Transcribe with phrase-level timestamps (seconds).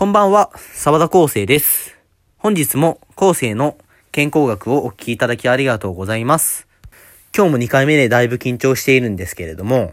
[0.00, 1.94] こんばんは、沢田康生です。
[2.38, 3.76] 本日も康生の
[4.12, 6.66] 健康学をお聞きいただきありがとうございます。
[7.36, 9.92] 今日も2回目でだいぶ緊張しているんですけれども、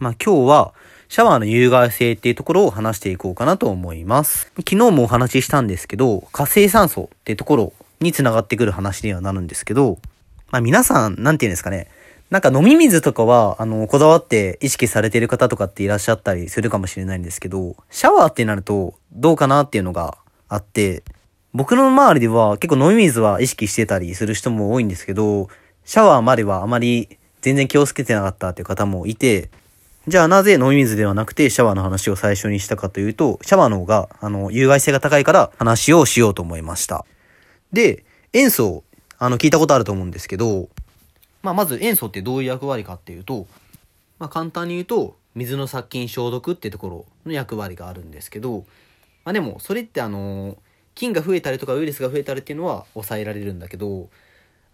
[0.00, 0.74] まあ今日は
[1.08, 4.50] シャワーの有害性っていうところを話していこうかなと思います。
[4.56, 10.00] 昨日もお話ししたんですけど、活性酸素っていうところにつながってくる話にはなるんですけど、
[10.50, 11.86] まあ皆さん、なんて言うんですかね。
[12.30, 21.04] なんか飲み水とかは、あの、こだわって意識されている方とかっていらっしゃったりするかもしれないんですけど、シャワーってなるとどうかなっていうのがあって、
[21.54, 25.48] 僕の周りでは結構飲み水は意識してたりする人も多いんですけど、
[25.84, 29.50] シャワーまではあまり全然気をつけてなかったっていう方もいて、
[30.08, 37.06] じゃあなぜ飲み水ではなくてシャワーの話を最初にしたかというと、シャワーの方が、あの、有害性が高いから話をしようと思いました。
[37.72, 38.84] で、塩素、
[39.18, 40.68] あの、聞いたことあると思うんですけど、
[41.46, 43.46] まあ、まず塩素ってどういう役割かっていうと、
[44.18, 48.64] まあ、簡単に言うと、水の殺菌消毒ってところの役割があるんですけど、
[49.24, 50.56] まあ、でも、それってあの、
[50.96, 54.08] 菌が増えたりとかウイルスが増えたりっていうのは抑えられるんだけど、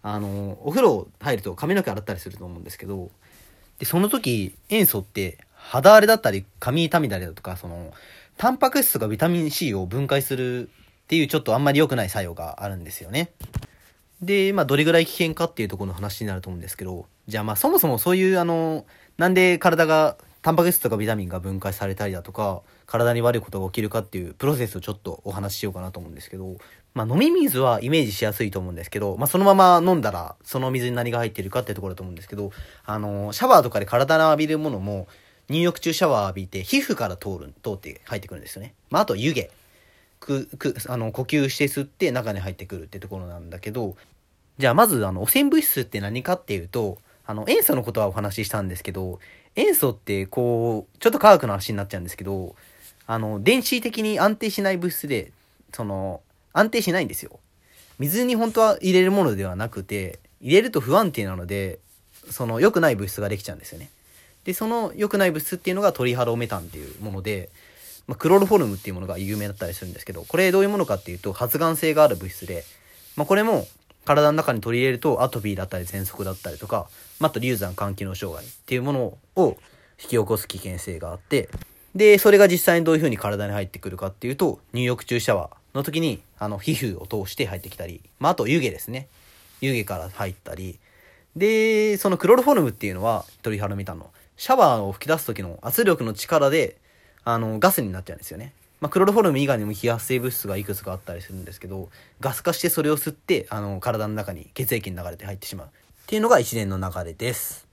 [0.01, 3.11] あの、お風呂入ると髪の毛洗ったりすると思うんですけど、
[3.77, 7.93] で、その時、塩素って肌荒れだったり、髪痛みだりだとか、その、
[8.37, 13.31] タンパク質とかビタミン C を分解するっていうちょっとあんまり良くない作用があるんですよね。
[14.25, 18.85] で、まあ、どれぐらい危険かっていうところの話になると思うんですけど、じゃあまあ、そもそもそういうあの、
[19.17, 26.57] なんで体が、タンパク質とかビタミンが分解されたりだとか、体に悪いことが起きるかっていうプロセスをちょっとお話ししようかなと思うんですけど、
[26.93, 32.51] まあ、飲み水はイメージしやすいと思うんですけど、まあ、そのまま飲んだら、その水に何が入ってるかっていうところだと思うんですけど、
[32.85, 35.07] あの、シャワーとかで体に浴びるものも、
[35.47, 38.73] 入浴中シャワー浴びて、皮膚から通る、通って入ってくるんですよね。
[38.89, 39.47] まあ、あと湯気。
[40.23, 43.95] く、く、あの、呼吸して吸って中に入ってくるってところなんだけど、
[44.57, 49.19] じゃあまず、あの、汚染物質って何かっていうと、あの、塩素のことはお話ししたんですけど、
[49.55, 52.55] 塩素って、こう、ちょっと科学の話になっちゃうんですけど、
[53.05, 55.31] あの、電子的に安定しない物質で、
[55.73, 56.21] その、
[56.53, 57.39] 安定しないんですよ。
[57.99, 61.79] 水に本当は入れるものではなくて、入れると不安定なので、
[62.29, 63.89] その良くない物質ができちゃうんですよね。
[64.43, 67.49] で、その良くない物質っていうのがトリハロメタンっていうもので、
[68.07, 72.63] まあ、クロロフォルムっていうものが有名だったりするんですけど、これどういうものかっていうと発がん性がある物質で、
[73.15, 73.67] まあ、これも
[74.05, 76.87] 体の中に取り入れるとアトピーだったり喘息だったりとか、
[77.19, 79.57] まあ、あと流産肝機能障害っていうものを
[80.01, 81.49] 引き起こす危険性があって、
[81.95, 89.07] で、それが実際にどういう風に体に入ってくるかっていうと、入浴中シャワーの時に、あの、皮膚を通して入ってきたり、まあ、あと湯気ですね。
[89.61, 90.79] 湯気から入ったり、
[91.35, 96.77] で、そのクロロフォルムっていうのは、トリハロメタンの、シャワーを吹き出す時の圧力の力で、
[97.25, 98.53] あの、ガスになっちゃうんですよね。
[98.81, 101.89] まあ、クロロフォルム以外にも非圧性物質がいくつかあったりするんですけど、
[102.19, 105.67] ガス化してそれを吸って、あの、体の中に血液に流れて入ってしまう。
[105.67, 105.69] っ
[106.05, 107.65] ていうのが一連の流れです。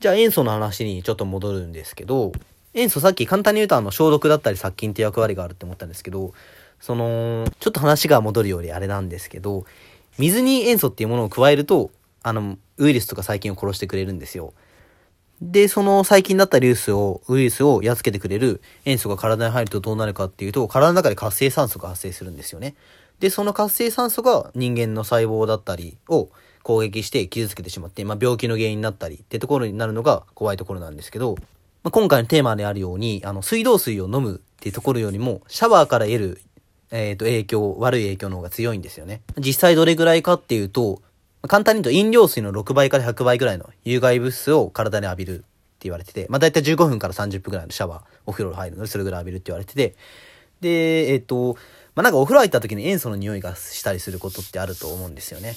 [0.00, 2.32] じゃあ塩素の話にちょっと戻るんですけど、
[2.72, 6.32] 塩素さっき簡単に言うとあの消毒だったり殺菌って役割があるって思ったんですけど、
[6.80, 9.66] その、ちょっと話が戻るよりあれなんですけど、
[10.16, 11.90] 水に塩素っていうものを加えると、
[12.22, 14.54] あの、ウイルスとか細菌を殺してくれるんですよ。
[15.40, 22.74] で、その細菌だったりウイルスを、ウイルスをやっつけてくれる塩素が体に入るとどうなるかっていうと、体の中で活性酸素が発生するんですよね。
[23.20, 26.28] で、その活性酸素が人間の細胞だったりを
[26.62, 31.36] 攻撃して傷つけてしまって、まあ、病気の原因になったりってところになるのが怖いところなんですけど、
[31.82, 36.42] まあ、今回のテーマであるように、あの、水道水を飲むっていうところよりも、シャワーから得る、
[36.90, 39.22] えっ、と、影響、悪い影響の方が強いんですよね。
[39.38, 41.00] 実際どれぐらいかっていうと、
[41.48, 45.44] 簡単に言うと飲料水の6倍から100倍ぐらいの有害物質を体に浴びるって
[45.80, 49.94] 言われてて、まあ大体15分から30分ぐらいのシャワー、お風呂入るのでそれぐらい浴びるって言われてて、
[50.60, 51.54] で、えっ、と、
[51.94, 55.54] まあなんかお風呂入った時に塩素の匂いがしたりすることってあると思うんですよね。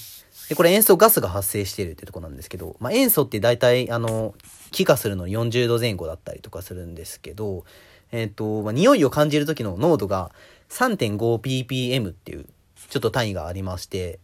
[0.48, 4.34] で、これ塩素ガスが発生しているってとこなんですけど、まあ塩素って大体、あの、
[4.70, 7.64] 気化するの40度前後だったりとかするんですけど、
[8.12, 10.30] えっ、と、まあ匂いを感じる時の濃度が
[10.70, 12.46] 3.5ppm っていう、
[12.88, 14.20] ちょっと単位がありまして、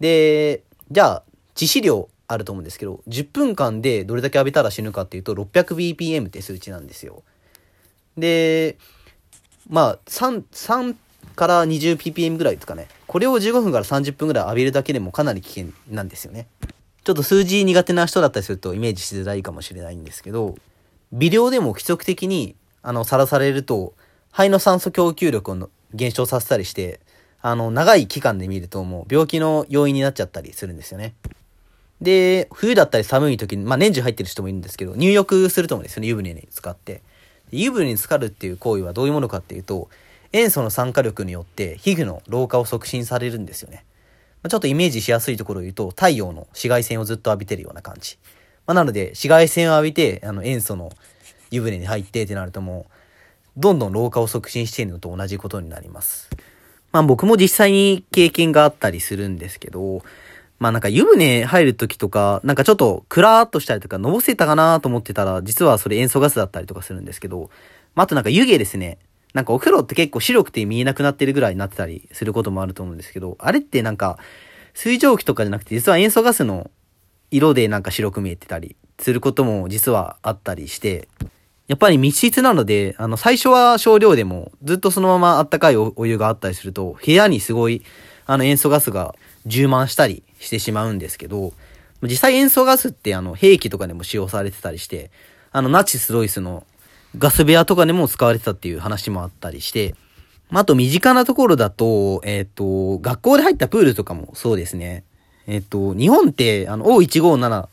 [0.00, 1.22] で、じゃあ、
[1.54, 7.22] 致死量あると思うんですけど、10分間でどれだけ浴びたら死ぬかっていうと、600bpm って数値なんですよ。
[8.16, 8.76] で、
[9.68, 10.96] まあ、3、3
[11.34, 12.88] から 20ppm ぐらいですかね。
[13.06, 16.46] これを15分から30分ぐらい浴びるだけでもかなり危険なんですよね。
[17.04, 20.56] ちょっと数字苦手な人だったりするとイメージしづらいかもしれないんですけど、
[21.12, 23.94] 微量でも規則的に、あの、さらされると、
[24.32, 27.00] 肺の酸素供給力を減少させたりして、
[27.48, 31.14] あの、長い期間で見るともう病気の要因になっちゃったりするんですよね。
[32.00, 37.02] で、冬だったり寒い時に、まあ年中入ってる人もいるんですけど、入浴すると思うんですよね、湯船に使って。
[37.52, 39.88] 湯船に浸かるっていう行為はどういうものかっていうと、
[40.32, 43.84] 塩素の酸化力によって皮膚の老化を促進されるんですよね。
[44.42, 48.18] まあ、ちょっとイメージしやすいところを言うと、太陽の紫外線をずっと浴びてるような感じ。
[48.66, 50.90] まあ、なので、紫外線を浴びて、あの、塩素の
[51.52, 56.28] 湯船に入ってってなるともう、どんどん老化を促進しているのと同じことになります。
[56.96, 60.02] まあ僕も実際に経験があったりするんですけど、
[60.58, 67.50] まあなんか湯船入る時とか、なんかちょっとクラーっとしたりとか、のぼせたかなと思ってたら、実はそれ塩素ガスだったりとかするんですけど、
[67.94, 68.96] まああとなんか湯気ですね。
[69.34, 74.18] なんかお風呂って結構白くて見えなくなってるぐらいになってたりすることもあると思うんですけど、あれってなんか、
[74.72, 76.70] 水蒸気とかじゃなくて、実は塩素ガスの
[77.30, 81.08] 色でなんか白く見えてたりすることも実はあったりして、
[81.68, 87.82] やっぱり密室なので、あの、最初は少量でも、ずっとそのままあったかいお湯があったりすると、部屋にすごい、
[88.26, 89.14] あの、塩素ガスが
[89.46, 91.52] 充満したりしてしまうんですけど、
[92.02, 95.10] 実際塩素ガスってあの、兵器とかでも使用されてたりして、
[95.50, 96.64] あの、ナチス・ロイスの
[97.18, 99.94] ガス部屋とかでも使われてたっていう話もあったりして、
[100.50, 105.04] あと身近なところだと、えっ、ー、と、学校で入ったプールとかもそうですね。
[105.46, 107.68] えっ、ー、と、日本って、あの、O157、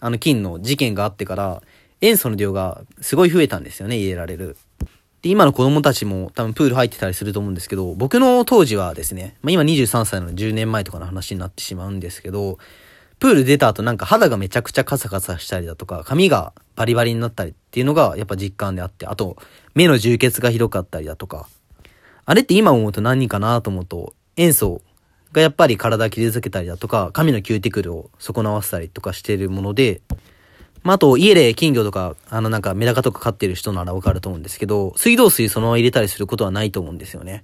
[0.00, 1.62] あの、金の事件があってから、
[2.00, 4.56] 塩素の量がすごい増えたんですよね、入れられる。
[5.22, 12.58] で、今の子供たちも多分プール入ってたりすると思うんですけど、僕の当時はですね、まあ、今23歳の10年前とかの話になってしまうんですけど、
[13.18, 19.38] プール出た後なんか肌がめちゃくちゃカサカサしたりだとか、髪がバリバリになったりっていうのがやっぱ実感であって、あと、
[19.74, 21.48] 目の充血がひどかったりだとか、
[22.26, 24.82] あれって今思うと何でかなと思うと、塩素
[25.32, 30.02] がやっぱり体傷つけたりだとか、髪のキューティクルを損なわせたりとかしてるもので、
[30.86, 37.42] まあ、あと、家で金魚とか、あの、なんか、メダカとか飼ってる人ならわかると思うんですけど、水道水そのまま入れたりすることはないと思うんですよね。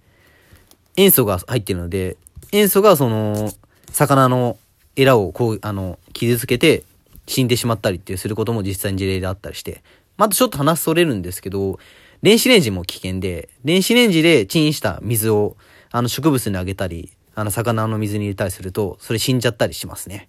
[0.97, 2.17] 塩素が入ってるので、
[2.53, 3.51] 塩素がその、
[3.91, 4.59] 魚の
[4.95, 6.85] エラをこう、あの、傷つけて
[7.27, 9.83] 死んでしまったりっていうすることも実際に事例であったりして、
[10.17, 11.81] またちょっと話それるんですけど、
[12.23, 15.57] 電子レンジも危険で、電子レンジでチンした水を、
[15.91, 20.29] あの、植物にあげたり、あの、魚の水に入れたりすると、それ死んじゃったりしますね。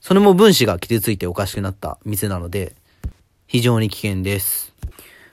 [0.00, 2.74] それも分子が傷ついておかしくなった水なので、
[3.46, 4.72] 非常に危険です。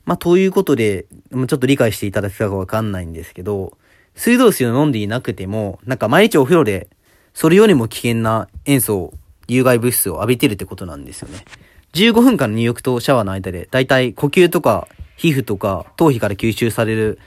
[0.06, 3.78] まあ、ということで、ちょっと理解していただけたかわかんないんですけど、
[4.16, 6.90] 水道水を飲んでいなくても、なんか毎日お風呂で、
[7.34, 9.14] それよりも危険な塩素、
[9.48, 11.46] 有害物質を浴びてるってことなんですよね。
[11.94, 17.20] 15分間の入浴とシャワーの間で、だいたい呼吸とか皮膚とか頭皮から吸収される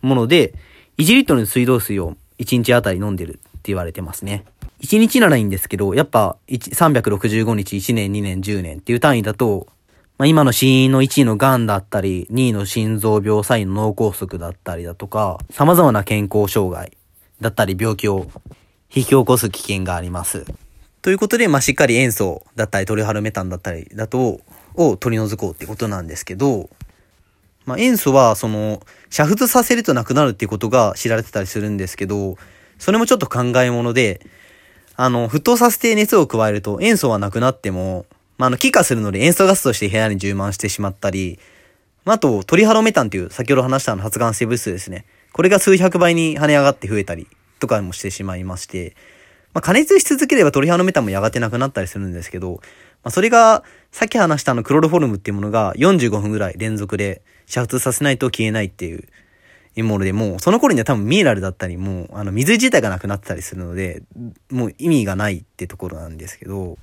[0.00, 0.54] もので、
[0.98, 4.44] 1リットルの水道水を1日あたり飲んでるって言われてますね。
[4.80, 9.66] 1日ならいいんですけど、やっぱ365日1年2年10年っていう単位だと、
[10.18, 16.96] まあ、今の死因の1位の癌だったり、2位の心臓病、3位の脳梗塞だったりだとか、様々な健康障害
[17.40, 18.28] だったり病気を
[18.92, 20.44] 引き起こす危険があります。
[21.02, 24.40] ということで、まあ、しっかり塩素だったり、トリハルメタンだったりだと、
[24.74, 26.68] を取り除こうってことなんですけど、
[27.64, 32.36] まあ、塩素は、その、煮沸させるとなくなるっていうことが知られてたりするんですけど、
[32.78, 34.20] それもちょっと考え物で、
[35.00, 38.04] あの、沸騰させて熱を加えると塩素はなくなっても、
[38.36, 41.38] まあ、あの、気化するので塩素ガスとして部屋に充満してしまったり、
[42.04, 45.04] まあ、あと、トリハロメタンっていう先ほど話したの発がん性物質ですね。
[45.32, 47.28] これが数百倍に跳ね上がって増えたり
[47.60, 48.96] とかもしてしまいまして、
[49.54, 52.58] まあ、加熱し続ければトリハロメタンもやがてなくなったりするんですけど、ま
[53.04, 53.62] あ、それが、
[53.92, 59.04] さっき話したあのクロロフォルムっていうものが45分ぐらい連続で煮沸させないと消えないっていう
[59.82, 64.02] もので、もう、その頃には多分ミネラルだったり、もう、あの、水自体がなくなってたりするので、
[64.50, 66.78] もう意味がないってところなんですけど、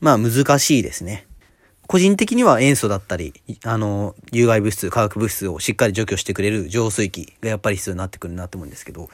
[0.00, 1.26] まあ難しいですね。
[1.86, 3.32] 個人的には塩素だったり、
[3.64, 9.08] あの、有害物質、化学物質をしっかり除去してくれる浄水器がやっぱり必要になってくるなと思うんですけど、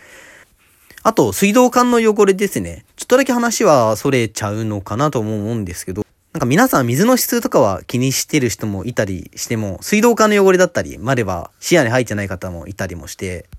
[1.04, 2.84] あと、水道管の汚れですね。
[2.96, 13.50] ちょっとだけ話はそれちゃうのかなと思うんですけど、なんか皆さん水の質とかは気にしてる人もいたりしても、水道管の汚れだったりまでは視野に入ってない方もいたりもして、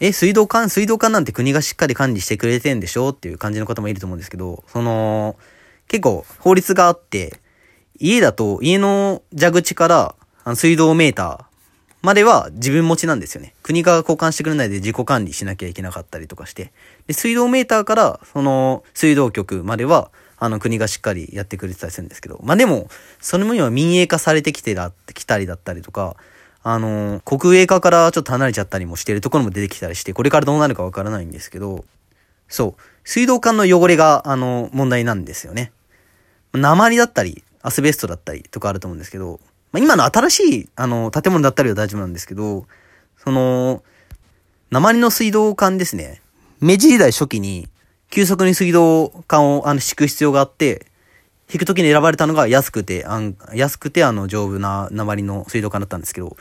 [0.00, 5.36] え、水道管水道管なんて国がしっかり管理してくれてんでしょっていう感じの方もいると思うんですけど、その、
[5.88, 7.38] 結構法律があって、
[7.98, 10.14] 家だと家の蛇口から
[10.56, 11.44] 水道メーター
[12.02, 13.54] までは自分持ちなんですよね。
[13.62, 16.72] 国が交換してくれないで自己管理しなきゃいけなかったりとかして。
[17.06, 20.10] で、水道メーターからその水道局までは
[20.40, 22.88] あの国がしっかりやってくれてたりするんですけど、まあでも、
[23.20, 26.16] それも今民営化されてきてだってきたりだったりとか、
[26.62, 31.84] あの、国営化からちょっと離れちゃったりもしてるところも出てきたりして、これからどうなるかわからないんですけど、
[32.48, 35.72] そう、水道管の汚れが、あの、問題なんですよね。
[36.52, 39.40] 鉛だったり、アスベストだったりとかあると思うんですけど、
[39.72, 42.66] まあ、今の新しい、あの、建物だったりは大丈夫なんですけど、
[43.22, 43.82] その、
[44.70, 46.22] 鉛の水道管ですね。
[46.60, 47.68] 明治時代初期に、
[48.10, 50.86] 急速に水道管をあの敷く必要があって、
[51.52, 53.20] 引くときに選ばれたのが安くて、あ
[53.54, 56.36] 安くてあの丈夫な鉛の水道管だったんですけど、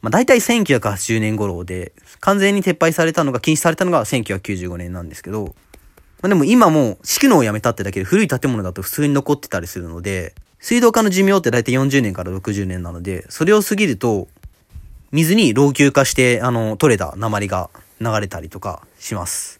[0.00, 5.54] まあ大体1980年頃で、完全に撤廃されたのが、禁止されたのが1995年なんですけど、
[6.22, 14.28] まあでも今も敷くのをやめたってだけで古い建物だと普通に残ってたりするので、水道管の寿命って大体40年から60年なので、それを過ぎると、
[15.10, 17.70] 水に老朽化して、あの、取れた鉛が
[18.00, 19.57] 流れたりとかします。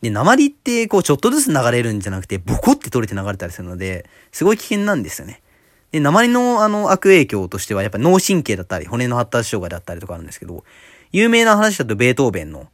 [0.00, 5.42] で、鉛って、こう、ちょっとずつ流れるんじゃなくて、ボコって取れて流れたりするので、すごい危険なんですよね。
[5.90, 10.64] で、鉛の、あの、悪影響としては、やっぱ脳神経だったり、骨の発達障害だったりとかあるんですけど、
[11.10, 12.68] 有名な話だと、ベートーベンの、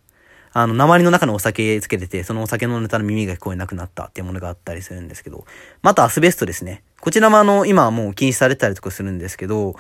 [0.53, 5.47] あの、鉛の中のお酒つけてて、そのお酒飲んでたら耳が聞こえなくなったっていうものがあったりするんですけど、
[5.83, 6.83] またアスベストですね。
[7.01, 9.75] こちらもあの、今はもう禁止されたりとかするんですけど、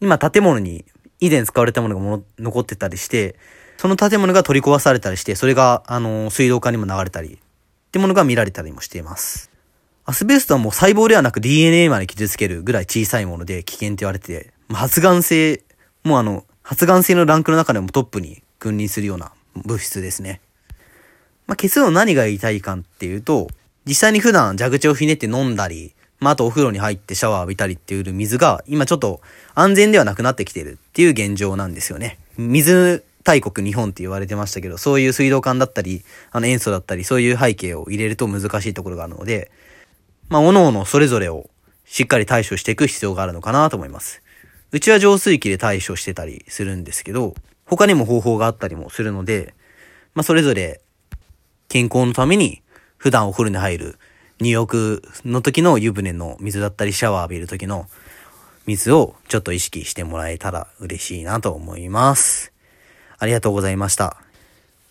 [0.00, 0.84] 今建物に
[1.20, 3.36] 以前使われたものがも残ってたりして、
[3.78, 9.50] その建物が取り壊されたりして、それが、あの、水道管にも流れたり、ってものが見られたりもしています。
[10.04, 15.62] アスベストはもう細胞ではなく DNA まで傷つけるぐらい小さいもので危険って言われてて、発がん性、
[16.02, 20.40] もうあの、発がん性のランクの中でもトップに君臨するような物質ですね。
[21.46, 23.48] まあ、結論何が言いたいかっていうと、
[23.86, 29.20] 実際に普段蛇口をひねって飲んだり、まあ、あとお風呂に入ってシャワー浴びたりっていう水が、今ちょっと
[29.54, 32.18] 安全ではなくなってきてるっていう現状なんですよね。
[32.36, 39.50] 水大国日本って言われてましたけど、そういう水道管だったり、あの塩素だったり、そういう背景を入れると難しいところがあるので、
[40.30, 41.50] まあ、各々それぞれを
[41.84, 44.22] しっかり対処していく必要があるのかなと思います。
[44.72, 47.34] うちは浄水器で対処してたりするんですけど、
[47.66, 49.52] 他にも方法があったりもするので、
[50.14, 50.80] まあ、それぞれ
[51.68, 52.62] 健康のために
[52.96, 53.98] 普段お風呂に入る
[54.40, 57.88] 入浴の時の湯船の水だったりシャワー浴びる時の
[58.64, 62.54] 水をちょっと意識してもらえたら嬉しいなと思います。
[63.18, 64.16] ありがとうございました。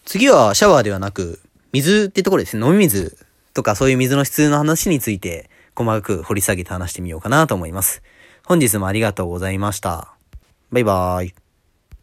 [0.06, 1.40] 次はシャワーではなく、
[1.74, 2.66] 水ってところですね。
[2.66, 3.18] 飲み水
[3.54, 8.02] とかそういう水の質の話について細かく掘り下げて話してみようかなと思います。
[8.46, 10.14] 本日もありがとうございました。
[10.72, 11.47] バイバーイ。